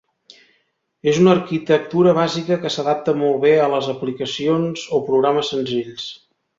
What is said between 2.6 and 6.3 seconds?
que s'adapta molt bé a aplicacions o programes senzills.